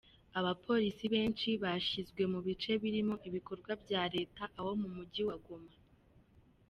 [0.39, 5.73] Abapolisi benshi bashyizwe mu bice birimo ibikorwa bya Leta aho mu mugi wa Goma.